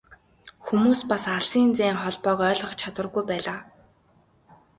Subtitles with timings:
[0.65, 3.59] Хүмүүс бас алсын зайн холбоог ойлгох чадваргүй байлаа.